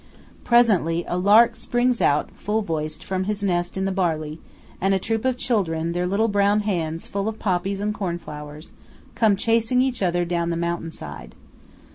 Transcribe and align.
Presently 0.43 1.05
a 1.07 1.15
lark 1.15 1.55
springs 1.55 2.01
out, 2.01 2.31
full 2.31 2.63
voiced, 2.63 3.03
from 3.03 3.25
his 3.25 3.43
nest 3.43 3.77
in 3.77 3.85
the 3.85 3.91
barley; 3.91 4.39
and 4.81 4.95
a 4.95 4.99
troop 4.99 5.25
of 5.25 5.37
children, 5.37 5.91
their 5.91 6.07
little 6.07 6.27
brown 6.27 6.61
hands 6.61 7.05
full 7.05 7.27
of 7.27 7.37
poppies 7.37 7.79
and 7.79 7.93
corn 7.93 8.17
flowers, 8.17 8.73
come 9.13 9.35
chasing 9.35 9.79
each 9.79 10.01
other 10.01 10.25
down 10.25 10.49
the 10.49 10.57
mountain 10.57 10.89
side. 10.91 11.35